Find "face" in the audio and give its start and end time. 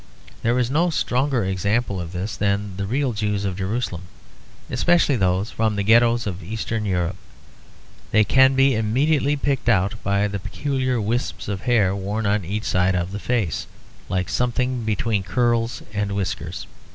13.19-13.67